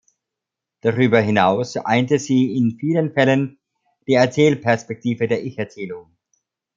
Darüber 0.79 1.19
hinaus 1.21 1.77
einte 1.77 2.17
sie 2.17 2.55
in 2.55 2.75
vielen 2.79 3.13
Fällen 3.13 3.59
die 4.07 4.15
Erzählperspektive 4.15 5.27
der 5.27 5.43
Ich-Erzählung. 5.45 6.09